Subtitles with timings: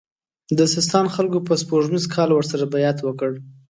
[0.57, 3.31] د سیستان خلکو په سپوږمیز کال ورسره بیعت وکړ.